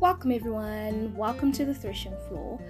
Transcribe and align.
Welcome, 0.00 0.30
everyone. 0.30 1.12
Welcome 1.16 1.50
to 1.50 1.64
the 1.64 1.74
threshing 1.74 2.14
floor. 2.28 2.60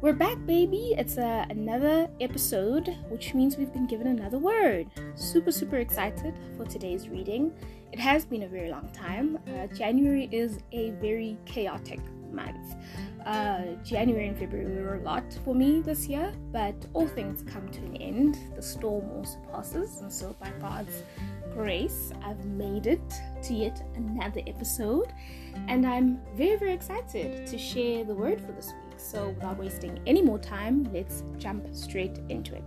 We're 0.00 0.12
back, 0.12 0.38
baby. 0.46 0.94
It's 0.96 1.16
a, 1.16 1.44
another 1.50 2.08
episode, 2.20 2.96
which 3.08 3.34
means 3.34 3.56
we've 3.56 3.72
been 3.72 3.88
given 3.88 4.06
another 4.06 4.38
word. 4.38 4.86
Super, 5.16 5.50
super 5.50 5.78
excited 5.78 6.32
for 6.56 6.64
today's 6.64 7.08
reading. 7.08 7.52
It 7.90 7.98
has 7.98 8.24
been 8.24 8.44
a 8.44 8.46
very 8.46 8.70
long 8.70 8.88
time. 8.92 9.36
Uh, 9.48 9.66
January 9.74 10.28
is 10.30 10.60
a 10.70 10.90
very 10.90 11.36
chaotic 11.44 11.98
month. 12.30 12.76
Uh, 13.26 13.74
January 13.82 14.28
and 14.28 14.38
February 14.38 14.80
were 14.80 14.94
a 14.94 15.02
lot 15.02 15.24
for 15.44 15.56
me 15.56 15.80
this 15.80 16.06
year, 16.06 16.32
but 16.52 16.76
all 16.92 17.08
things 17.08 17.42
come 17.50 17.68
to 17.70 17.80
an 17.80 17.96
end. 17.96 18.38
The 18.54 18.62
storm 18.62 19.10
also 19.10 19.38
passes, 19.50 20.02
and 20.02 20.12
so 20.12 20.36
by 20.38 20.50
God's 20.60 21.02
grace, 21.54 22.12
I've 22.22 22.44
made 22.44 22.88
it 22.88 23.14
to 23.44 23.54
yet 23.54 23.80
another 23.94 24.40
episode, 24.46 25.12
and 25.68 25.86
I'm 25.86 26.20
very, 26.34 26.56
very 26.56 26.72
excited 26.72 27.46
to 27.46 27.56
share 27.56 28.04
the 28.04 28.14
word 28.14 28.40
for 28.40 28.50
this 28.50 28.72
week. 28.72 28.98
So, 28.98 29.28
without 29.28 29.56
wasting 29.56 30.00
any 30.04 30.20
more 30.20 30.38
time, 30.38 30.90
let's 30.92 31.22
jump 31.38 31.72
straight 31.72 32.18
into 32.28 32.56
it. 32.56 32.64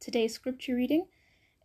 Today's 0.00 0.32
scripture 0.32 0.74
reading 0.74 1.06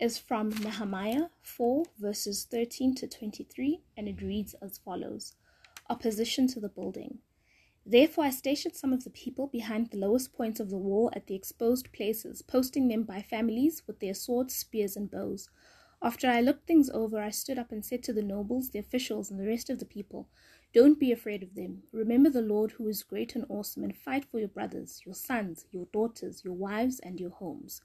is 0.01 0.17
from 0.17 0.49
Nehemiah 0.49 1.27
4, 1.43 1.85
verses 1.97 2.45
13 2.51 2.95
to 2.95 3.07
23, 3.07 3.81
and 3.95 4.09
it 4.09 4.21
reads 4.21 4.53
as 4.61 4.79
follows 4.79 5.35
Opposition 5.89 6.47
to 6.47 6.59
the 6.59 6.69
building. 6.69 7.19
Therefore, 7.85 8.25
I 8.25 8.29
stationed 8.29 8.75
some 8.75 8.93
of 8.93 9.03
the 9.03 9.09
people 9.09 9.47
behind 9.47 9.87
the 9.87 9.97
lowest 9.97 10.33
points 10.33 10.59
of 10.59 10.69
the 10.69 10.77
wall 10.77 11.09
at 11.13 11.27
the 11.27 11.35
exposed 11.35 11.91
places, 11.91 12.41
posting 12.41 12.87
them 12.87 13.03
by 13.03 13.21
families 13.21 13.81
with 13.87 13.99
their 13.99 14.13
swords, 14.13 14.55
spears, 14.55 14.95
and 14.95 15.09
bows. 15.09 15.49
After 16.03 16.27
I 16.27 16.41
looked 16.41 16.67
things 16.67 16.89
over, 16.89 17.19
I 17.19 17.31
stood 17.31 17.59
up 17.59 17.71
and 17.71 17.83
said 17.83 18.03
to 18.03 18.13
the 18.13 18.21
nobles, 18.21 18.69
the 18.69 18.79
officials, 18.79 19.29
and 19.29 19.39
the 19.39 19.47
rest 19.47 19.69
of 19.69 19.79
the 19.79 19.85
people, 19.85 20.29
Don't 20.73 20.99
be 20.99 21.11
afraid 21.11 21.43
of 21.43 21.55
them. 21.55 21.83
Remember 21.91 22.29
the 22.29 22.41
Lord 22.41 22.71
who 22.71 22.87
is 22.87 23.03
great 23.03 23.35
and 23.35 23.45
awesome, 23.49 23.83
and 23.83 23.97
fight 23.97 24.25
for 24.25 24.39
your 24.39 24.47
brothers, 24.47 25.01
your 25.05 25.15
sons, 25.15 25.65
your 25.71 25.85
daughters, 25.91 26.43
your 26.43 26.53
wives, 26.53 26.99
and 26.99 27.19
your 27.19 27.31
homes. 27.31 27.81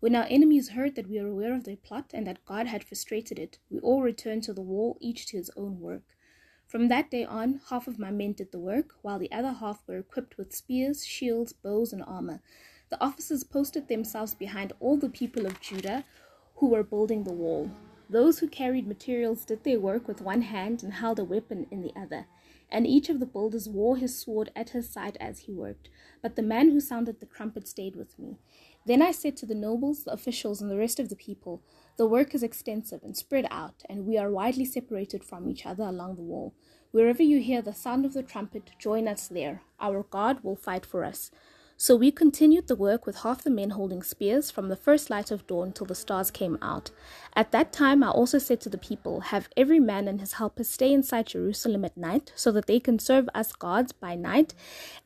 When 0.00 0.14
our 0.14 0.26
enemies 0.28 0.70
heard 0.70 0.94
that 0.96 1.08
we 1.08 1.20
were 1.20 1.28
aware 1.28 1.54
of 1.54 1.64
their 1.64 1.76
plot 1.76 2.10
and 2.12 2.26
that 2.26 2.44
God 2.44 2.66
had 2.66 2.84
frustrated 2.84 3.38
it, 3.38 3.58
we 3.70 3.78
all 3.78 4.02
returned 4.02 4.42
to 4.44 4.52
the 4.52 4.60
wall, 4.62 4.98
each 5.00 5.26
to 5.26 5.36
his 5.36 5.50
own 5.56 5.80
work. 5.80 6.15
From 6.66 6.88
that 6.88 7.10
day 7.10 7.24
on, 7.24 7.60
half 7.70 7.86
of 7.86 7.98
my 7.98 8.10
men 8.10 8.32
did 8.32 8.50
the 8.50 8.58
work, 8.58 8.96
while 9.02 9.20
the 9.20 9.30
other 9.30 9.52
half 9.52 9.82
were 9.86 9.98
equipped 9.98 10.36
with 10.36 10.54
spears, 10.54 11.06
shields, 11.06 11.52
bows, 11.52 11.92
and 11.92 12.02
armor. 12.02 12.40
The 12.88 13.00
officers 13.02 13.44
posted 13.44 13.86
themselves 13.86 14.34
behind 14.34 14.72
all 14.80 14.96
the 14.96 15.08
people 15.08 15.46
of 15.46 15.60
Judah 15.60 16.04
who 16.56 16.68
were 16.68 16.82
building 16.82 17.22
the 17.22 17.32
wall. 17.32 17.70
Those 18.10 18.40
who 18.40 18.48
carried 18.48 18.86
materials 18.86 19.44
did 19.44 19.62
their 19.62 19.78
work 19.78 20.08
with 20.08 20.20
one 20.20 20.42
hand 20.42 20.82
and 20.82 20.94
held 20.94 21.18
a 21.18 21.24
weapon 21.24 21.66
in 21.70 21.82
the 21.82 21.92
other. 21.96 22.26
And 22.68 22.84
each 22.84 23.08
of 23.08 23.20
the 23.20 23.26
builders 23.26 23.68
wore 23.68 23.96
his 23.96 24.18
sword 24.18 24.50
at 24.56 24.70
his 24.70 24.90
side 24.90 25.16
as 25.20 25.40
he 25.40 25.52
worked. 25.52 25.88
But 26.20 26.34
the 26.34 26.42
man 26.42 26.70
who 26.70 26.80
sounded 26.80 27.20
the 27.20 27.26
trumpet 27.26 27.68
stayed 27.68 27.94
with 27.94 28.18
me. 28.18 28.38
Then 28.86 29.02
I 29.02 29.10
said 29.10 29.36
to 29.38 29.46
the 29.46 29.54
nobles, 29.54 30.04
the 30.04 30.12
officials, 30.12 30.62
and 30.62 30.70
the 30.70 30.78
rest 30.78 31.00
of 31.00 31.08
the 31.08 31.16
people, 31.16 31.62
The 31.96 32.06
work 32.06 32.34
is 32.34 32.42
extensive 32.44 33.02
and 33.02 33.16
spread 33.16 33.48
out, 33.50 33.82
and 33.88 34.06
we 34.06 34.16
are 34.16 34.30
widely 34.30 34.64
separated 34.64 35.24
from 35.24 35.48
each 35.48 35.66
other 35.66 35.82
along 35.82 36.14
the 36.14 36.22
wall. 36.22 36.54
Wherever 36.92 37.22
you 37.22 37.40
hear 37.40 37.62
the 37.62 37.74
sound 37.74 38.04
of 38.04 38.12
the 38.14 38.22
trumpet, 38.22 38.70
join 38.78 39.08
us 39.08 39.26
there. 39.26 39.62
Our 39.80 40.04
God 40.04 40.44
will 40.44 40.54
fight 40.54 40.86
for 40.86 41.04
us. 41.04 41.32
So 41.78 41.94
we 41.94 42.10
continued 42.10 42.68
the 42.68 42.76
work 42.76 43.04
with 43.04 43.16
half 43.16 43.42
the 43.42 43.50
men 43.50 43.70
holding 43.70 44.02
spears 44.02 44.50
from 44.50 44.68
the 44.68 44.76
first 44.76 45.10
light 45.10 45.30
of 45.30 45.46
dawn 45.46 45.72
till 45.72 45.86
the 45.86 45.94
stars 45.94 46.30
came 46.30 46.56
out. 46.62 46.90
At 47.34 47.52
that 47.52 47.70
time 47.70 48.02
I 48.02 48.08
also 48.08 48.38
said 48.38 48.62
to 48.62 48.70
the 48.70 48.78
people, 48.78 49.20
Have 49.20 49.50
every 49.56 49.80
man 49.80 50.08
and 50.08 50.20
his 50.20 50.34
helpers 50.34 50.70
stay 50.70 50.92
inside 50.92 51.26
Jerusalem 51.26 51.84
at 51.84 51.96
night, 51.96 52.32
so 52.34 52.50
that 52.52 52.66
they 52.66 52.80
can 52.80 52.98
serve 52.98 53.28
us 53.34 53.52
gods 53.52 53.92
by 53.92 54.14
night 54.14 54.54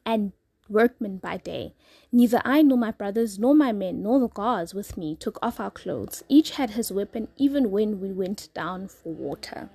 and 0.07 0.33
workmen 0.71 1.19
by 1.19 1.37
day. 1.37 1.75
Neither 2.13 2.41
I 2.45 2.63
nor 2.63 2.79
my 2.79 2.93
brothers, 2.93 3.39
nor 3.39 3.55
my 3.55 3.73
men, 3.73 4.03
nor 4.03 4.21
the 4.21 4.29
guards 4.29 4.75
with 4.75 4.97
me 4.97 5.17
took 5.17 5.39
off 5.43 5.61
our 5.61 5.71
clothes. 5.71 6.23
Each 6.29 6.53
had 6.53 6.71
his 6.71 6.93
weapon, 6.93 7.29
even 7.37 7.71
when 7.71 8.01
we 8.01 8.13
went 8.13 8.49
down 8.55 8.89
for 8.89 9.13
water. 9.13 9.71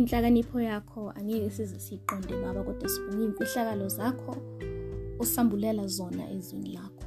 inhlakanipho 0.00 0.60
yakho 0.60 1.12
angeke 1.16 1.50
size 1.50 1.78
siyiqonde 1.78 2.42
baba 2.42 2.62
kodwa 2.64 2.88
sibunga 2.88 3.22
iy'mfihlakalo 3.24 3.88
zakho 3.88 4.36
osambulela 5.18 5.86
zona 5.86 6.30
ezwini 6.30 6.72
lakho 6.72 7.04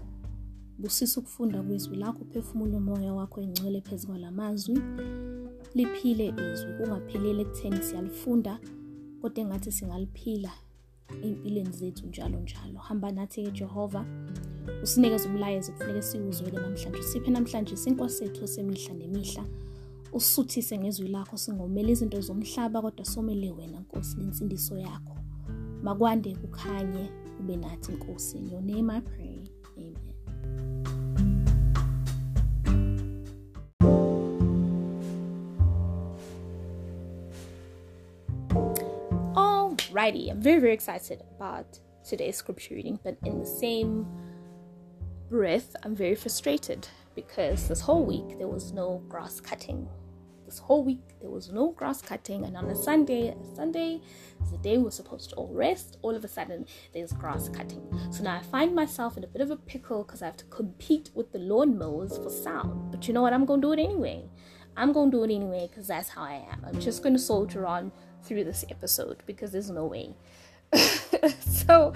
busisa 0.80 1.19
ukufunda 1.19 1.62
kwizwi 1.62 1.96
lakho 1.97 2.22
uphefumula 2.22 2.78
umoya 2.78 3.13
wakho 3.13 3.42
engcwele 3.42 3.81
phezu 3.81 4.08
kwalamazwi 4.08 4.81
liphile 5.76 6.28
izwi 6.28 6.74
kungapheleli 6.78 7.42
ekutheni 7.42 7.84
siyalifunda 7.84 8.60
kodwa 9.22 9.44
engathi 9.44 9.72
singaliphila 9.72 10.52
ey'mpilweni 11.24 11.72
zethu 11.72 12.08
njalo 12.08 12.40
njalo. 12.40 12.80
Hamba 12.80 13.12
nathi-ke 13.12 13.52
jehova 13.52 14.06
usinikeze 14.84 15.30
umlayezo 15.30 15.72
kufuneka 15.72 16.02
siwuzwele 16.02 16.58
namhlanje. 16.58 17.04
Siphe 17.04 17.32
namhlanje 17.32 17.74
isinkwa 17.74 18.10
sethu 18.10 18.48
semihla 18.48 18.94
nemihla. 18.94 19.46
Usuthise 20.14 20.78
ngezwi 20.78 21.08
lakho 21.08 21.38
singomele 21.38 21.92
izinto 21.92 22.22
zomhlaba 22.22 22.82
kodwa 22.82 23.06
somele 23.06 23.52
wena 23.52 23.80
nkosi 23.80 24.18
lensindiso 24.18 24.78
yakho. 24.78 25.16
Makwande 25.84 26.36
kukhanye 26.36 27.10
ube 27.40 27.56
nathi 27.56 27.92
nkosi 27.92 28.38
in 28.38 28.50
your 28.50 28.62
name 28.62 28.94
i 28.94 29.02
pray. 29.02 29.23
Alrighty, 40.03 40.30
I'm 40.30 40.41
very, 40.41 40.59
very 40.59 40.74
excited 40.74 41.24
about 41.34 41.80
today's 42.06 42.36
scripture 42.36 42.75
reading, 42.75 43.00
but 43.06 43.16
in 43.24 43.40
the 43.40 43.46
same 43.46 44.06
breath, 45.30 45.78
I'm 45.81 45.96
very 45.96 46.14
frustrated 46.16 46.86
because 47.16 47.69
this 47.69 47.80
whole 47.80 48.03
week 48.03 48.38
there 48.38 48.50
was 48.50 48.74
no 48.74 49.02
grass 49.08 49.40
cutting. 49.40 49.88
This 50.44 50.59
whole 50.59 50.84
week 50.84 51.00
there 51.22 51.30
was 51.30 51.53
no 51.53 51.72
grass 51.72 52.02
cutting, 52.02 52.44
and 52.44 52.58
on 52.58 52.66
a 52.66 52.75
Sunday, 52.75 53.34
Sunday 53.56 54.02
the 54.52 54.58
day 54.58 54.78
we're 54.78 54.92
supposed 54.92 55.30
to 55.30 55.38
all 55.38 55.53
rest. 55.53 56.00
All 56.02 56.13
of 56.13 56.25
a 56.25 56.28
sudden, 56.28 56.66
there's 56.94 57.13
grass 57.13 57.47
cutting. 57.47 57.88
So 58.12 58.24
now 58.24 58.40
I 58.40 58.44
find 58.44 58.75
myself 58.75 59.16
in 59.16 59.24
a 59.24 59.28
bit 59.28 59.42
of 59.42 59.52
a 59.52 59.56
pickle 59.56 60.03
because 60.03 60.22
I 60.22 60.25
have 60.25 60.36
to 60.36 60.46
compete 60.46 61.12
with 61.16 61.31
the 61.31 61.40
lawnmowers 61.40 62.22
for 62.22 62.30
sound. 62.30 62.92
But 62.92 63.08
you 63.08 63.13
know 63.13 63.22
what? 63.22 63.31
I'm 63.31 63.46
gonna 63.46 63.62
do 63.62 63.72
it 63.72 63.80
anyway. 63.80 64.30
I'm 64.75 64.92
gonna 64.92 65.12
do 65.12 65.24
it 65.24 65.34
anyway 65.34 65.69
because 65.69 65.88
that's 65.88 66.09
how 66.09 66.24
I 66.24 66.46
am. 66.52 66.66
I'm 66.66 66.81
just 66.81 67.03
gonna 67.03 67.19
soldier 67.19 67.66
on 67.66 67.94
through 68.24 68.44
this 68.44 68.66
episode 68.70 69.24
because 69.26 69.52
there's 69.52 69.70
no 69.70 69.86
way. 69.86 70.16
so 71.40 71.94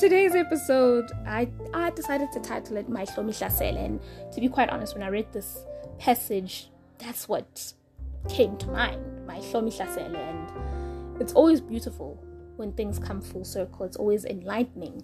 today's 0.00 0.34
episode 0.34 1.10
I, 1.26 1.48
I 1.74 1.90
decided 1.90 2.32
to 2.32 2.40
title 2.40 2.78
it 2.78 2.88
My 2.88 3.04
Shlomi 3.04 3.34
Shasel 3.34 3.76
and 3.76 4.00
to 4.32 4.40
be 4.40 4.48
quite 4.48 4.70
honest 4.70 4.94
when 4.94 5.02
I 5.02 5.08
read 5.08 5.30
this 5.32 5.58
passage 5.98 6.70
that's 6.98 7.28
what 7.28 7.72
came 8.28 8.56
to 8.58 8.66
mind. 8.68 9.26
My 9.26 9.38
Shlomi 9.38 9.76
Shasel 9.76 10.16
and 10.16 11.20
it's 11.20 11.32
always 11.32 11.60
beautiful 11.60 12.22
when 12.56 12.72
things 12.72 12.98
come 12.98 13.20
full 13.20 13.44
circle. 13.44 13.86
It's 13.86 13.96
always 13.96 14.24
enlightening 14.24 15.02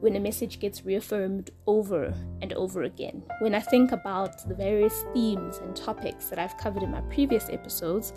when 0.00 0.16
a 0.16 0.20
message 0.20 0.60
gets 0.60 0.84
reaffirmed 0.84 1.50
over 1.66 2.14
and 2.42 2.52
over 2.52 2.82
again. 2.82 3.22
When 3.40 3.54
I 3.54 3.60
think 3.60 3.92
about 3.92 4.46
the 4.48 4.54
various 4.54 5.04
themes 5.14 5.58
and 5.58 5.74
topics 5.74 6.28
that 6.28 6.38
I've 6.38 6.56
covered 6.58 6.82
in 6.82 6.90
my 6.90 7.00
previous 7.02 7.48
episodes, 7.48 8.12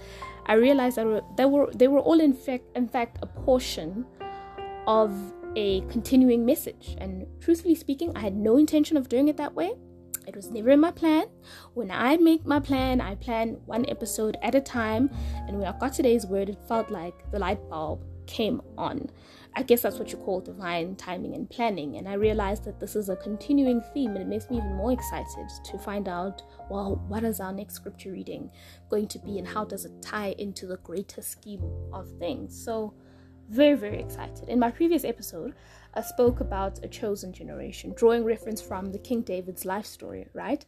I 0.45 0.53
realize 0.53 0.95
that 0.95 1.23
they 1.38 1.45
were 1.45 1.72
they 1.73 1.88
were 1.88 2.00
all 2.00 2.19
in 2.19 2.34
fact 2.34 2.66
in 2.75 2.88
fact 2.88 3.20
a 3.22 3.26
portion 3.26 4.05
of 4.87 5.14
a 5.55 5.81
continuing 5.81 6.46
message. 6.46 6.96
And 6.99 7.26
truthfully 7.40 7.76
speaking, 7.76 8.16
I 8.16 8.20
had 8.20 8.35
no 8.35 8.58
intention 8.58 8.97
of 8.97 9.09
doing 9.09 9.28
it 9.28 9.37
that 9.37 9.53
way. 9.53 9.73
It 10.28 10.35
was 10.35 10.52
never 10.52 10.70
in 10.70 10.79
my 10.79 10.91
plan. 10.91 11.25
When 11.73 11.90
I 11.90 12.17
make 12.17 12.46
my 12.46 12.59
plan, 12.59 13.02
I 13.02 13.16
plan 13.16 13.58
one 13.66 13.85
episode 13.90 14.37
at 14.43 14.53
a 14.53 14.61
time. 14.61 15.09
And 15.47 15.58
when 15.58 15.67
I 15.67 15.78
got 15.79 15.93
today's 15.93 16.25
word, 16.25 16.49
it 16.49 16.58
felt 16.67 16.91
like 16.91 17.32
the 17.32 17.40
light 17.40 17.67
bulb 17.70 18.05
came 18.28 18.61
on. 18.78 19.09
I 19.55 19.63
guess 19.63 19.81
that's 19.81 19.97
what 19.97 20.11
you 20.11 20.17
call 20.17 20.41
divine 20.41 20.96
timing 20.96 21.35
and 21.35 21.49
planning. 21.49 21.97
And 21.97 22.07
I 22.07 22.13
realized 22.13 22.63
that 22.66 22.79
this 22.79 22.96
is 22.96 23.09
a 23.09 23.16
continuing 23.16 23.81
theme, 23.93 24.11
and 24.11 24.22
it 24.22 24.28
makes 24.28 24.49
me 24.49 24.57
even 24.57 24.75
more 24.75 24.91
excited 24.91 25.49
to 25.66 25.78
find 25.78 26.07
out 26.07 26.43
well, 26.69 27.03
what 27.07 27.23
is 27.23 27.40
our 27.40 27.51
next 27.51 27.75
scripture 27.75 28.11
reading 28.11 28.51
going 28.90 29.07
to 29.07 29.19
be, 29.19 29.40
and 29.40 29.47
how 29.47 29.66
does 29.66 29.85
it 29.85 30.01
tie 30.01 30.35
into 30.37 30.67
the 30.67 30.78
greater 30.78 31.22
scheme 31.22 31.63
of 31.91 32.09
things? 32.19 32.57
So, 32.63 32.93
very, 33.49 33.75
very 33.75 33.99
excited. 33.99 34.47
In 34.47 34.59
my 34.59 34.69
previous 34.69 35.03
episode, 35.03 35.55
I 35.96 36.01
spoke 36.01 36.40
about 36.40 36.84
a 36.84 36.87
chosen 36.87 37.34
generation, 37.34 37.93
drawing 37.96 38.23
reference 38.23 38.61
from 38.61 38.91
the 38.91 38.99
King 38.99 39.22
David's 39.22 39.66
life 39.66 39.87
story, 39.87 40.28
right? 40.34 40.63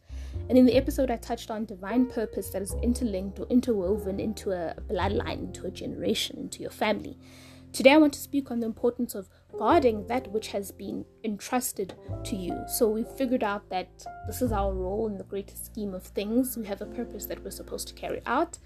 And 0.48 0.58
in 0.58 0.66
the 0.66 0.74
episode, 0.74 1.08
I 1.08 1.16
touched 1.16 1.52
on 1.52 1.64
divine 1.64 2.06
purpose 2.06 2.50
that 2.50 2.60
is 2.60 2.74
interlinked 2.82 3.38
or 3.38 3.46
interwoven 3.48 4.18
into 4.18 4.50
a 4.50 4.74
bloodline, 4.90 5.44
into 5.44 5.66
a 5.66 5.70
generation, 5.70 6.38
into 6.38 6.60
your 6.60 6.72
family. 6.72 7.16
Today, 7.72 7.92
I 7.92 7.96
want 7.96 8.12
to 8.12 8.20
speak 8.20 8.50
on 8.50 8.60
the 8.60 8.66
importance 8.66 9.14
of 9.14 9.30
guarding 9.58 10.06
that 10.06 10.30
which 10.30 10.48
has 10.48 10.70
been 10.70 11.06
entrusted 11.24 11.94
to 12.24 12.36
you. 12.36 12.54
So 12.68 12.86
we 12.86 13.02
figured 13.02 13.42
out 13.42 13.70
that 13.70 13.88
this 14.26 14.42
is 14.42 14.52
our 14.52 14.74
role 14.74 15.06
in 15.06 15.16
the 15.16 15.24
greater 15.24 15.56
scheme 15.56 15.94
of 15.94 16.02
things. 16.02 16.54
We 16.54 16.66
have 16.66 16.82
a 16.82 16.86
purpose 16.86 17.24
that 17.26 17.42
we're 17.42 17.50
supposed 17.50 17.88
to 17.88 17.94
carry 17.94 18.20
out. 18.26 18.58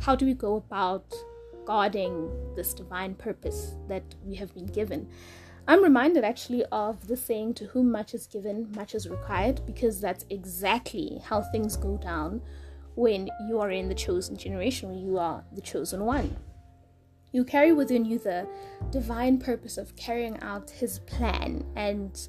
How 0.00 0.16
do 0.16 0.26
we 0.26 0.34
go 0.34 0.56
about 0.56 1.14
guarding 1.64 2.28
this 2.56 2.74
divine 2.74 3.14
purpose 3.14 3.76
that 3.86 4.16
we 4.24 4.34
have 4.34 4.52
been 4.52 4.66
given? 4.66 5.08
I'm 5.68 5.84
reminded 5.84 6.24
actually 6.24 6.64
of 6.72 7.06
the 7.06 7.16
saying, 7.16 7.54
To 7.54 7.66
whom 7.66 7.92
much 7.92 8.14
is 8.14 8.26
given, 8.26 8.72
much 8.74 8.96
is 8.96 9.08
required, 9.08 9.64
because 9.64 10.00
that's 10.00 10.26
exactly 10.28 11.22
how 11.24 11.42
things 11.42 11.76
go 11.76 11.98
down 11.98 12.42
when 12.96 13.30
you 13.46 13.60
are 13.60 13.70
in 13.70 13.88
the 13.88 13.94
chosen 13.94 14.36
generation, 14.36 14.88
when 14.88 14.98
you 14.98 15.18
are 15.18 15.44
the 15.52 15.60
chosen 15.60 16.04
one. 16.04 16.36
You 17.32 17.44
carry 17.44 17.72
within 17.72 18.04
you 18.04 18.18
the 18.18 18.48
divine 18.90 19.38
purpose 19.38 19.78
of 19.78 19.96
carrying 19.96 20.38
out 20.40 20.70
His 20.70 20.98
plan, 21.00 21.64
and 21.76 22.28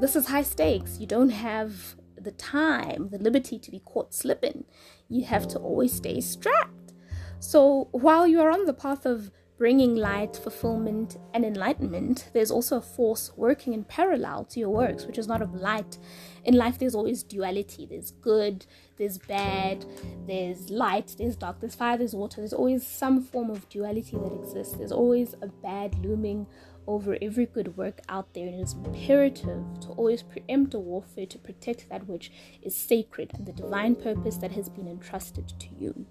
this 0.00 0.16
is 0.16 0.28
high 0.28 0.42
stakes. 0.42 0.98
You 0.98 1.06
don't 1.06 1.30
have 1.30 1.96
the 2.16 2.32
time, 2.32 3.08
the 3.10 3.18
liberty 3.18 3.58
to 3.58 3.70
be 3.70 3.80
caught 3.80 4.14
slipping. 4.14 4.64
You 5.08 5.24
have 5.24 5.48
to 5.48 5.58
always 5.58 5.92
stay 5.92 6.20
strapped. 6.20 6.92
So 7.38 7.88
while 7.92 8.26
you 8.26 8.40
are 8.40 8.50
on 8.50 8.64
the 8.64 8.72
path 8.72 9.04
of 9.06 9.30
bringing 9.58 9.94
light, 9.94 10.36
fulfillment, 10.36 11.16
and 11.32 11.44
enlightenment, 11.44 12.28
there's 12.34 12.50
also 12.50 12.76
a 12.76 12.82
force 12.82 13.32
working 13.36 13.72
in 13.72 13.84
parallel 13.84 14.44
to 14.44 14.60
your 14.60 14.68
works, 14.68 15.06
which 15.06 15.16
is 15.16 15.26
not 15.26 15.40
of 15.40 15.54
light. 15.54 15.98
In 16.44 16.54
life, 16.54 16.78
there's 16.78 16.94
always 16.94 17.22
duality 17.22 17.86
there's 17.86 18.10
good, 18.10 18.66
there's 18.98 19.18
bad, 19.18 19.86
there's 20.26 20.68
light, 20.70 21.14
there's 21.18 21.36
dark, 21.36 21.60
there's 21.60 21.74
fire, 21.74 21.96
there's 21.96 22.14
water. 22.14 22.40
There's 22.40 22.52
always 22.52 22.86
some 22.86 23.22
form 23.22 23.50
of 23.50 23.68
duality 23.68 24.16
that 24.16 24.32
exists. 24.32 24.76
There's 24.76 24.92
always 24.92 25.34
a 25.40 25.46
bad 25.46 26.04
looming 26.04 26.46
over 26.86 27.16
every 27.20 27.46
good 27.46 27.76
work 27.76 28.00
out 28.08 28.32
there, 28.34 28.46
and 28.46 28.60
it 28.60 28.62
is 28.62 28.74
imperative 28.74 29.64
to 29.80 29.88
always 29.96 30.22
preempt 30.22 30.74
a 30.74 30.78
warfare 30.78 31.26
to 31.26 31.38
protect 31.38 31.88
that 31.88 32.06
which 32.06 32.30
is 32.62 32.76
sacred 32.76 33.32
and 33.34 33.46
the 33.46 33.52
divine 33.52 33.94
purpose 33.94 34.36
that 34.36 34.52
has 34.52 34.68
been 34.68 34.86
entrusted 34.86 35.48
to 35.58 35.68
you 35.78 36.06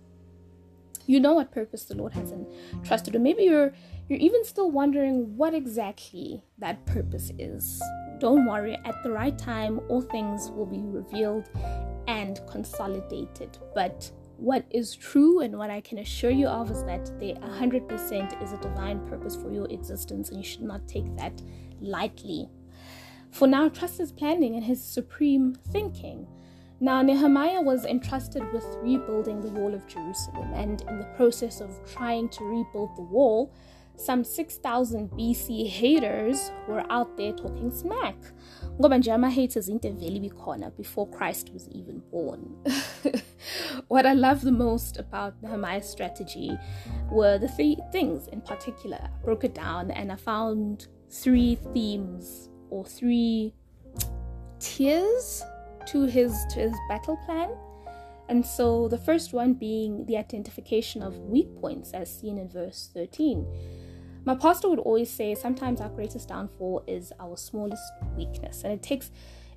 you 1.05 1.19
know 1.19 1.33
what 1.33 1.51
purpose 1.51 1.85
the 1.85 1.95
Lord 1.95 2.13
has 2.13 2.31
entrusted, 2.31 3.15
or 3.15 3.19
maybe 3.19 3.43
you're 3.43 3.73
you're 4.07 4.19
even 4.19 4.43
still 4.45 4.69
wondering 4.69 5.35
what 5.35 5.53
exactly 5.53 6.43
that 6.59 6.85
purpose 6.85 7.31
is. 7.39 7.81
Don't 8.19 8.45
worry, 8.45 8.77
at 8.85 9.01
the 9.03 9.11
right 9.11 9.37
time, 9.37 9.81
all 9.89 10.01
things 10.01 10.51
will 10.51 10.67
be 10.67 10.81
revealed 10.83 11.49
and 12.07 12.39
consolidated. 12.47 13.57
But 13.73 14.11
what 14.37 14.65
is 14.69 14.95
true 14.95 15.39
and 15.39 15.57
what 15.57 15.69
I 15.69 15.81
can 15.81 15.97
assure 15.99 16.29
you 16.29 16.47
of 16.47 16.69
is 16.69 16.83
that 16.83 17.05
there 17.19 17.35
100% 17.35 18.43
is 18.43 18.51
a 18.51 18.57
divine 18.57 19.05
purpose 19.07 19.35
for 19.35 19.51
your 19.51 19.67
existence, 19.71 20.29
and 20.29 20.37
you 20.37 20.43
should 20.43 20.61
not 20.61 20.87
take 20.87 21.15
that 21.17 21.41
lightly. 21.81 22.49
For 23.31 23.47
now, 23.47 23.69
trust 23.69 23.97
His 23.97 24.11
planning 24.11 24.55
and 24.55 24.63
His 24.63 24.83
supreme 24.83 25.55
thinking. 25.71 26.27
Now, 26.79 27.01
Nehemiah 27.01 27.61
was 27.61 27.85
entrusted 27.85 28.43
with 28.51 28.65
rebuilding 28.81 29.41
the 29.41 29.49
wall 29.49 29.73
of 29.73 29.87
Jerusalem, 29.87 30.53
and 30.53 30.81
in 30.81 30.99
the 30.99 31.09
process 31.15 31.61
of 31.61 31.71
trying 31.89 32.27
to 32.29 32.43
rebuild 32.43 32.95
the 32.97 33.01
wall, 33.01 33.53
some 33.97 34.25
6000 34.25 35.09
BC 35.11 35.69
haters 35.69 36.51
were 36.67 36.85
out 36.91 37.15
there 37.15 37.31
talking 37.31 37.71
smack. 37.71 38.15
Ngoba 38.77 38.97
nje 38.97 39.13
ama-haters 39.13 39.69
into 39.69 39.91
vele 39.93 40.19
bikhona 40.19 40.75
before 40.75 41.07
Christ 41.07 41.53
was 41.53 41.69
even 41.69 42.01
born. 42.11 42.57
what 43.87 44.05
I 44.05 44.13
love 44.13 44.41
the 44.41 44.51
most 44.51 44.97
about 44.97 45.41
Nehemiah's 45.41 45.87
strategy 45.87 46.57
were 47.09 47.37
the 47.37 47.47
three 47.47 47.77
things 47.93 48.27
in 48.27 48.41
particular. 48.41 48.99
I 49.01 49.23
broke 49.23 49.45
it 49.45 49.55
down 49.55 49.91
and 49.91 50.11
I 50.11 50.17
found 50.17 50.87
three 51.09 51.55
themes 51.73 52.49
or 52.69 52.83
three 52.83 53.53
tiers 54.59 55.41
to 55.87 56.05
his 56.05 56.45
to 56.51 56.59
his 56.59 56.75
battle 56.89 57.17
plan. 57.25 57.49
And 58.27 58.45
so 58.45 58.87
the 58.87 58.97
first 58.97 59.33
one 59.33 59.53
being 59.53 60.05
the 60.05 60.17
identification 60.17 61.03
of 61.03 61.17
weak 61.19 61.55
points 61.61 61.91
as 61.91 62.09
seen 62.19 62.37
in 62.39 62.49
verse 62.49 62.89
13. 62.93 63.45
My 64.25 64.33
pastor 64.33 64.67
would 64.69 64.79
always 64.79 65.11
say 65.11 65.35
sometimes 65.35 65.79
our 65.79 65.89
greatest 65.89 66.29
downfall 66.29 66.83
is 66.87 67.13
our 67.19 67.37
smallest 67.37 67.83
weakness. 68.17 68.63
And 68.63 68.73
it 68.73 68.81
takes 68.81 69.11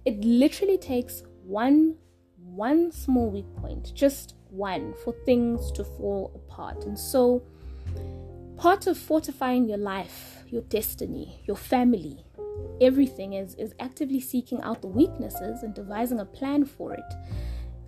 it 0.04 0.20
literally 0.22 0.78
takes 0.78 1.22
one 1.44 1.96
one 2.36 2.90
small 2.92 3.30
weak 3.30 3.46
point, 3.56 3.92
just 3.94 4.34
one, 4.50 4.94
for 5.04 5.12
things 5.24 5.70
to 5.72 5.84
fall 5.84 6.32
apart. 6.34 6.84
And 6.84 6.98
so 6.98 7.42
part 8.56 8.86
of 8.86 8.98
fortifying 8.98 9.68
your 9.68 9.78
life, 9.78 10.44
your 10.48 10.62
destiny, 10.62 11.42
your 11.46 11.56
family, 11.56 12.24
everything 12.80 13.34
is, 13.34 13.54
is 13.56 13.74
actively 13.80 14.20
seeking 14.20 14.60
out 14.62 14.82
the 14.82 14.88
weaknesses 14.88 15.62
and 15.62 15.74
devising 15.74 16.20
a 16.20 16.24
plan 16.24 16.64
for 16.64 16.94
it. 16.94 17.14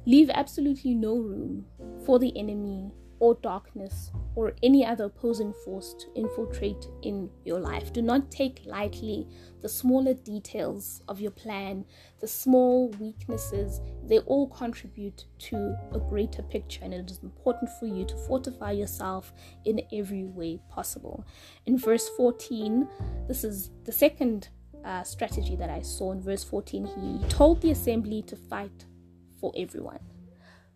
Leave 0.06 0.30
absolutely 0.30 0.94
no 0.94 1.16
room 1.16 1.66
for 2.04 2.18
the 2.18 2.36
enemy 2.38 2.90
or 3.20 3.34
darkness 3.42 4.10
or 4.34 4.54
any 4.62 4.84
other 4.84 5.04
opposing 5.04 5.52
force 5.64 5.94
to 5.94 6.06
infiltrate 6.14 6.88
in 7.02 7.28
your 7.44 7.60
life. 7.60 7.92
Do 7.92 8.00
not 8.00 8.30
take 8.30 8.62
lightly 8.64 9.28
the 9.60 9.68
smaller 9.68 10.14
details 10.14 11.02
of 11.06 11.20
your 11.20 11.30
plan, 11.30 11.84
the 12.20 12.26
small 12.26 12.88
weaknesses. 12.98 13.80
They 14.04 14.20
all 14.20 14.48
contribute 14.48 15.26
to 15.40 15.76
a 15.92 15.98
greater 15.98 16.42
picture, 16.42 16.80
and 16.82 16.94
it 16.94 17.10
is 17.10 17.20
important 17.22 17.70
for 17.78 17.86
you 17.86 18.06
to 18.06 18.16
fortify 18.26 18.72
yourself 18.72 19.32
in 19.66 19.82
every 19.92 20.24
way 20.24 20.58
possible. 20.70 21.26
In 21.66 21.76
verse 21.76 22.08
14, 22.16 22.88
this 23.28 23.44
is 23.44 23.70
the 23.84 23.92
second 23.92 24.48
uh, 24.84 25.02
strategy 25.02 25.56
that 25.56 25.70
I 25.70 25.82
saw 25.82 26.12
in 26.12 26.20
verse 26.20 26.44
14, 26.44 26.86
he 26.86 27.28
told 27.28 27.60
the 27.60 27.70
assembly 27.70 28.22
to 28.22 28.36
fight 28.36 28.86
for 29.40 29.52
everyone. 29.56 30.00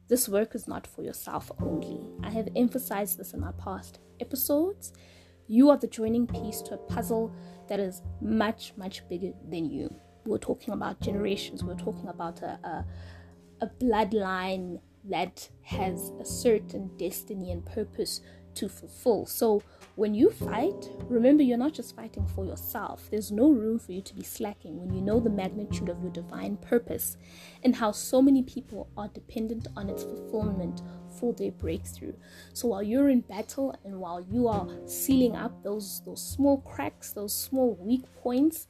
This 0.08 0.28
work 0.28 0.54
is 0.54 0.68
not 0.68 0.86
for 0.86 1.02
yourself 1.02 1.50
only. 1.60 2.00
I 2.22 2.30
have 2.30 2.48
emphasized 2.54 3.18
this 3.18 3.32
in 3.32 3.40
my 3.40 3.52
past 3.52 4.00
episodes. 4.20 4.92
You 5.46 5.70
are 5.70 5.78
the 5.78 5.86
joining 5.86 6.26
piece 6.26 6.60
to 6.62 6.74
a 6.74 6.78
puzzle 6.78 7.32
that 7.68 7.80
is 7.80 8.02
much, 8.20 8.72
much 8.76 9.08
bigger 9.08 9.32
than 9.48 9.70
you. 9.70 9.94
We're 10.26 10.38
talking 10.38 10.74
about 10.74 11.00
generations, 11.00 11.62
we're 11.62 11.74
talking 11.74 12.08
about 12.08 12.42
a, 12.42 12.58
a, 12.64 12.86
a 13.62 13.66
bloodline 13.66 14.80
that 15.04 15.48
has 15.62 16.12
a 16.20 16.24
certain 16.24 16.90
destiny 16.96 17.50
and 17.50 17.64
purpose 17.64 18.20
to 18.56 18.68
fulfill. 18.68 19.26
So 19.26 19.62
when 19.96 20.14
you 20.14 20.30
fight, 20.30 20.90
remember 21.08 21.42
you're 21.42 21.56
not 21.56 21.72
just 21.72 21.94
fighting 21.94 22.26
for 22.26 22.44
yourself. 22.44 23.08
There's 23.10 23.30
no 23.30 23.50
room 23.50 23.78
for 23.78 23.92
you 23.92 24.02
to 24.02 24.14
be 24.14 24.24
slacking 24.24 24.80
when 24.80 24.92
you 24.92 25.00
know 25.00 25.20
the 25.20 25.30
magnitude 25.30 25.88
of 25.88 26.02
your 26.02 26.10
divine 26.10 26.56
purpose 26.56 27.16
and 27.62 27.76
how 27.76 27.92
so 27.92 28.20
many 28.20 28.42
people 28.42 28.88
are 28.96 29.08
dependent 29.08 29.68
on 29.76 29.88
its 29.88 30.02
fulfillment 30.02 30.82
for 31.18 31.32
their 31.32 31.52
breakthrough. 31.52 32.14
So 32.52 32.68
while 32.68 32.82
you're 32.82 33.08
in 33.08 33.20
battle 33.20 33.74
and 33.84 34.00
while 34.00 34.20
you 34.20 34.48
are 34.48 34.68
sealing 34.86 35.36
up 35.36 35.62
those 35.62 36.02
those 36.04 36.22
small 36.22 36.58
cracks, 36.62 37.12
those 37.12 37.32
small 37.32 37.76
weak 37.80 38.04
points, 38.20 38.66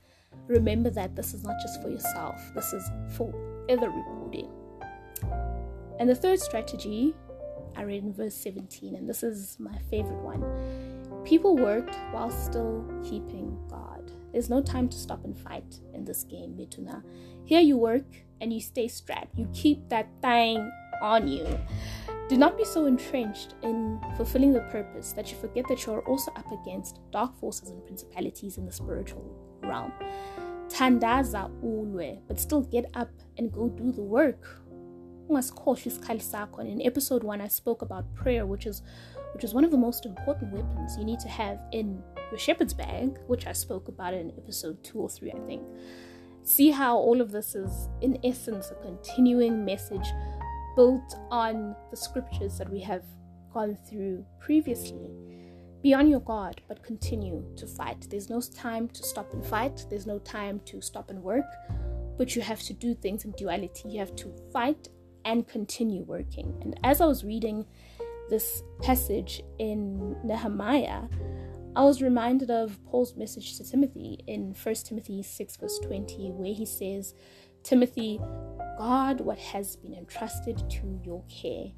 remember 0.46 0.90
that 0.90 1.16
this 1.16 1.32
is 1.32 1.42
not 1.42 1.56
just 1.62 1.80
for 1.80 1.88
yourself. 1.88 2.38
This 2.54 2.72
is 2.72 2.90
for 3.16 3.32
everybody. 3.68 4.48
And 5.98 6.08
the 6.08 6.14
third 6.14 6.40
strategy 6.40 7.14
I 7.76 7.82
read 7.82 8.04
in 8.04 8.12
verse 8.12 8.34
17, 8.34 8.94
and 8.94 9.08
this 9.08 9.22
is 9.22 9.56
my 9.58 9.76
favorite 9.90 10.22
one. 10.22 10.42
People 11.24 11.56
worked 11.56 11.94
while 12.12 12.30
still 12.30 12.84
keeping 13.02 13.58
God. 13.68 14.10
There's 14.32 14.50
no 14.50 14.62
time 14.62 14.88
to 14.88 14.96
stop 14.96 15.24
and 15.24 15.38
fight 15.38 15.78
in 15.92 16.04
this 16.04 16.24
game, 16.24 16.54
Betuna. 16.56 17.02
Here 17.44 17.60
you 17.60 17.76
work 17.76 18.06
and 18.40 18.52
you 18.52 18.60
stay 18.60 18.88
strapped. 18.88 19.38
You 19.38 19.48
keep 19.52 19.88
that 19.88 20.08
thing 20.20 20.70
on 21.00 21.28
you. 21.28 21.46
Do 22.28 22.36
not 22.36 22.56
be 22.56 22.64
so 22.64 22.86
entrenched 22.86 23.54
in 23.62 24.00
fulfilling 24.16 24.52
the 24.52 24.60
purpose 24.60 25.12
that 25.12 25.30
you 25.30 25.36
forget 25.36 25.66
that 25.68 25.86
you 25.86 25.92
are 25.92 26.06
also 26.08 26.32
up 26.32 26.50
against 26.52 27.00
dark 27.10 27.36
forces 27.38 27.70
and 27.70 27.84
principalities 27.84 28.56
in 28.56 28.64
the 28.66 28.72
spiritual 28.72 29.24
realm. 29.62 29.92
Tandaza 30.68 31.50
ulwe, 31.62 32.20
but 32.26 32.40
still 32.40 32.62
get 32.62 32.86
up 32.94 33.10
and 33.36 33.52
go 33.52 33.68
do 33.68 33.92
the 33.92 34.02
work 34.02 34.62
in 36.68 36.82
episode 36.82 37.24
1 37.24 37.40
I 37.40 37.48
spoke 37.48 37.80
about 37.82 38.14
prayer 38.14 38.44
which 38.46 38.66
is 38.66 38.82
which 39.32 39.42
is 39.42 39.54
one 39.54 39.64
of 39.64 39.70
the 39.70 39.78
most 39.78 40.04
important 40.04 40.52
weapons 40.52 40.96
you 40.98 41.04
need 41.04 41.18
to 41.20 41.28
have 41.28 41.58
in 41.72 42.02
your 42.30 42.38
shepherd's 42.38 42.74
bag 42.74 43.18
which 43.26 43.46
I 43.46 43.52
spoke 43.52 43.88
about 43.88 44.12
in 44.12 44.32
episode 44.36 44.84
2 44.84 44.98
or 44.98 45.08
3 45.08 45.32
I 45.32 45.38
think. 45.46 45.62
See 46.42 46.70
how 46.70 46.98
all 46.98 47.22
of 47.22 47.32
this 47.32 47.54
is 47.54 47.88
in 48.02 48.18
essence 48.22 48.70
a 48.70 48.74
continuing 48.74 49.64
message 49.64 50.06
built 50.76 51.14
on 51.30 51.74
the 51.90 51.96
scriptures 51.96 52.58
that 52.58 52.70
we 52.70 52.80
have 52.80 53.04
gone 53.52 53.78
through 53.88 54.26
previously. 54.40 55.10
Be 55.82 55.94
on 55.94 56.06
your 56.06 56.20
guard 56.20 56.60
but 56.68 56.82
continue 56.82 57.44
to 57.56 57.66
fight. 57.66 58.06
There's 58.10 58.28
no 58.28 58.42
time 58.42 58.88
to 58.88 59.02
stop 59.02 59.32
and 59.32 59.44
fight. 59.44 59.86
There's 59.88 60.06
no 60.06 60.18
time 60.18 60.60
to 60.66 60.82
stop 60.82 61.08
and 61.08 61.22
work. 61.22 61.46
But 62.18 62.36
you 62.36 62.42
have 62.42 62.60
to 62.64 62.74
do 62.74 62.94
things 62.94 63.24
in 63.24 63.32
duality. 63.32 63.88
You 63.88 64.00
have 64.00 64.14
to 64.16 64.30
fight 64.52 64.88
and 65.24 65.46
continue 65.48 66.02
working. 66.02 66.56
And 66.62 66.78
as 66.84 67.00
I 67.00 67.06
was 67.06 67.24
reading 67.24 67.66
this 68.30 68.62
passage 68.82 69.42
in 69.58 70.16
Nehemiah, 70.24 71.02
I 71.76 71.82
was 71.82 72.00
reminded 72.00 72.50
of 72.50 72.78
Paul's 72.84 73.16
message 73.16 73.56
to 73.56 73.64
Timothy 73.64 74.20
in 74.26 74.54
1 74.54 74.74
Timothy 74.76 75.22
6, 75.22 75.56
verse 75.56 75.78
20, 75.80 76.30
where 76.30 76.54
he 76.54 76.64
says, 76.64 77.14
Timothy, 77.64 78.20
guard 78.78 79.20
what 79.20 79.38
has 79.38 79.74
been 79.76 79.94
entrusted 79.94 80.58
to 80.70 81.00
your 81.02 81.24
care. 81.28 81.72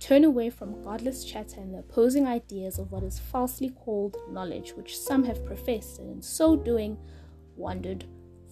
Turn 0.00 0.24
away 0.24 0.50
from 0.50 0.82
godless 0.82 1.24
chatter 1.24 1.60
and 1.60 1.74
the 1.74 1.78
opposing 1.78 2.26
ideas 2.26 2.78
of 2.78 2.90
what 2.90 3.02
is 3.02 3.18
falsely 3.18 3.70
called 3.70 4.16
knowledge, 4.30 4.72
which 4.72 4.98
some 4.98 5.24
have 5.24 5.44
professed, 5.44 5.98
and 5.98 6.10
in 6.10 6.22
so 6.22 6.56
doing, 6.56 6.96
wandered 7.56 8.04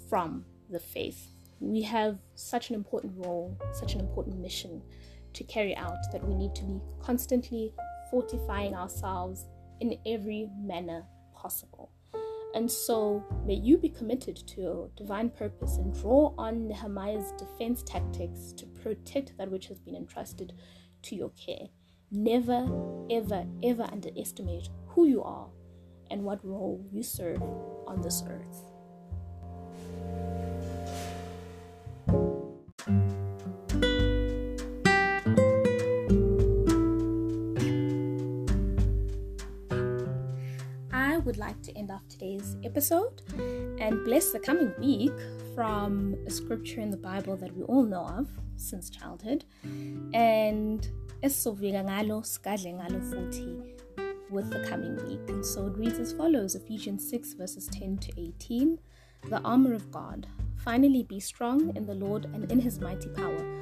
from 0.09 0.45
the 0.69 0.79
faith. 0.79 1.29
We 1.63 1.83
have 1.83 2.19
such 2.35 2.71
an 2.71 2.75
important 2.75 3.13
role, 3.17 3.57
such 3.73 3.95
an 3.95 4.01
important 4.01 4.41
mission 4.41 4.83
to 5.33 5.45
carry 5.45 5.77
out 5.77 5.97
that 6.11 6.27
we 6.27 6.35
need 6.35 6.57
to 6.57 6.65
be 6.65 6.81
constantly 7.01 7.73
fortifying 8.11 8.75
ourselves 8.75 9.47
in 9.81 9.97
every 10.05 10.49
manner 10.61 11.05
possible. 11.37 11.93
And 12.55 12.71
so, 12.71 13.25
may 13.47 13.55
you 13.55 13.79
be 13.79 13.89
committed 13.89 14.37
to 14.37 14.61
your 14.61 14.91
divine 14.97 15.31
purpose 15.31 15.77
and 15.77 15.95
draw 15.95 16.35
on 16.37 16.67
Nehemiah's 16.67 17.33
defense 17.39 17.85
tactics 17.85 18.53
to 18.57 18.67
protect 18.67 19.39
that 19.39 19.51
which 19.51 19.69
has 19.69 19.79
been 19.79 19.95
entrusted 19.95 20.53
to 21.03 21.15
your 21.15 21.31
care. 21.31 21.69
Never, 22.11 22.67
ever, 23.09 23.47
ever 23.63 23.85
underestimate 23.85 24.69
who 24.89 25.07
you 25.07 25.23
are 25.23 25.49
and 26.11 26.25
what 26.25 26.45
role 26.45 26.85
you 26.93 27.05
serve 27.05 27.41
on 27.87 28.03
this 28.03 28.25
earth. 28.29 28.72
Would 41.33 41.39
like 41.39 41.63
to 41.63 41.75
end 41.79 41.91
off 41.91 42.07
today's 42.11 42.59
episode 42.63 43.23
and 43.81 44.05
bless 44.05 44.33
the 44.33 44.39
coming 44.39 44.71
week 44.79 45.11
from 45.55 46.15
a 46.27 46.31
scripture 46.31 46.83
in 46.83 46.91
the 46.91 46.97
Bible 46.99 47.39
that 47.39 47.57
we 47.57 47.63
all 47.63 47.85
know 47.85 48.05
of 48.05 48.29
since 48.57 48.91
childhood. 48.91 49.47
And 50.13 50.87
ngalo 51.25 52.23
ngalo 52.29 53.01
futhi 53.09 53.51
with 54.29 54.51
the 54.51 54.61
coming 54.69 54.97
week. 55.09 55.27
And 55.29 55.43
so 55.43 55.69
it 55.69 55.79
reads 55.79 55.99
as 55.99 56.13
follows 56.13 56.55
Ephesians 56.55 57.09
6, 57.09 57.33
verses 57.33 57.67
10 57.69 57.97
to 57.97 58.13
18. 58.21 58.79
The 59.31 59.41
armor 59.41 59.73
of 59.73 59.91
God. 59.91 60.27
Finally, 60.57 61.05
be 61.05 61.19
strong 61.19 61.75
in 61.75 61.87
the 61.87 61.95
Lord 61.95 62.27
and 62.27 62.53
in 62.53 62.61
his 62.61 62.79
mighty 62.79 63.09
power. 63.09 63.62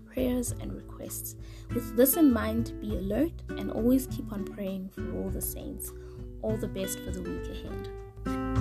prayers 0.13 0.51
and 0.59 0.73
requests. 0.73 1.35
With 1.73 1.95
this 1.95 2.17
in 2.17 2.31
mind, 2.31 2.79
be 2.81 2.97
alert 2.97 3.31
and 3.49 3.71
always 3.71 4.07
keep 4.07 4.31
on 4.31 4.45
praying 4.45 4.89
for 4.89 5.09
all 5.17 5.29
the 5.29 5.41
saints. 5.41 5.91
All 6.41 6.57
the 6.57 6.67
best 6.67 6.99
for 6.99 7.11
the 7.11 7.21
week 7.21 7.45
ahead. 7.49 8.60